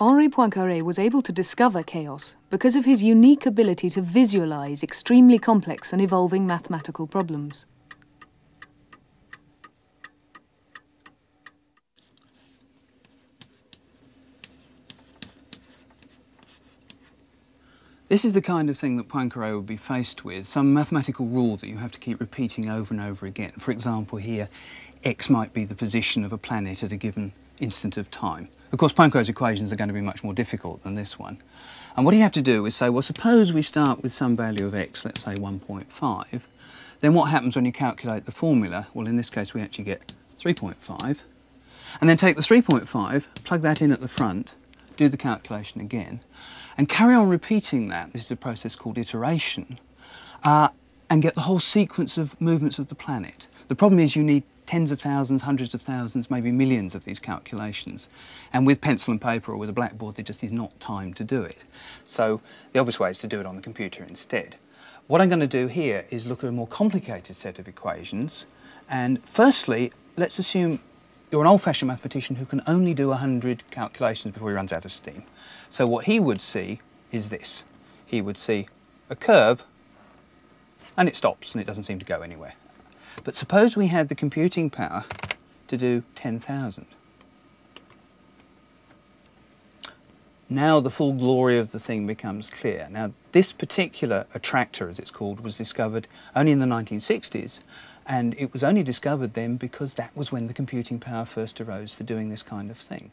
[0.00, 5.40] Henri Poincaré was able to discover chaos because of his unique ability to visualize extremely
[5.40, 7.66] complex and evolving mathematical problems.
[18.08, 21.58] This is the kind of thing that Poincaré would be faced with, some mathematical rule
[21.58, 23.52] that you have to keep repeating over and over again.
[23.58, 24.48] For example, here,
[25.04, 28.48] x might be the position of a planet at a given instant of time.
[28.72, 31.36] Of course, Poincaré's equations are going to be much more difficult than this one.
[31.96, 34.64] And what you have to do is say, well, suppose we start with some value
[34.64, 36.42] of x, let's say 1.5.
[37.00, 38.86] Then what happens when you calculate the formula?
[38.94, 41.24] Well, in this case, we actually get 3.5.
[42.00, 44.54] And then take the 3.5, plug that in at the front,
[44.98, 46.20] do the calculation again,
[46.76, 48.12] and carry on repeating that.
[48.12, 49.78] This is a process called iteration,
[50.44, 50.68] uh,
[51.08, 53.46] and get the whole sequence of movements of the planet.
[53.68, 57.18] The problem is you need tens of thousands, hundreds of thousands, maybe millions of these
[57.18, 58.10] calculations.
[58.52, 61.24] And with pencil and paper or with a blackboard, there just is not time to
[61.24, 61.64] do it.
[62.04, 64.56] So the obvious way is to do it on the computer instead.
[65.06, 68.44] What I'm going to do here is look at a more complicated set of equations.
[68.90, 70.80] And firstly, let's assume
[71.30, 74.92] you're an old-fashioned mathematician who can only do 100 calculations before he runs out of
[74.92, 75.24] steam.
[75.68, 76.80] So what he would see
[77.12, 77.64] is this.
[78.06, 78.66] He would see
[79.10, 79.64] a curve
[80.96, 82.54] and it stops and it doesn't seem to go anywhere.
[83.24, 85.04] But suppose we had the computing power
[85.66, 86.86] to do 10,000.
[90.50, 92.88] Now the full glory of the thing becomes clear.
[92.90, 97.60] Now this particular attractor, as it's called, was discovered only in the 1960s
[98.06, 101.92] and it was only discovered then because that was when the computing power first arose
[101.92, 103.10] for doing this kind of thing.